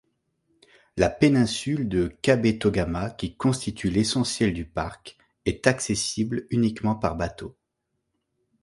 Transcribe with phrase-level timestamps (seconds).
[0.97, 7.55] La péninsule de Kabetogama qui constitue l'essentiel du parc, est accessible uniquement par bateau.